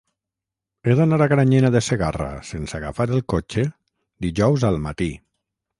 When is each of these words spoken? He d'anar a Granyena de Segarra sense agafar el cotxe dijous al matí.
He 0.89 0.95
d'anar 0.99 1.19
a 1.25 1.27
Granyena 1.33 1.71
de 1.75 1.81
Segarra 1.89 2.31
sense 2.53 2.79
agafar 2.81 3.09
el 3.19 3.25
cotxe 3.35 3.69
dijous 4.29 4.69
al 4.71 4.83
matí. 4.91 5.15